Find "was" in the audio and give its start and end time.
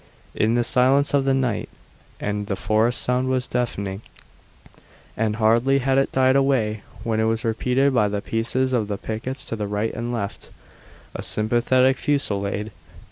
3.29-3.45, 7.25-7.45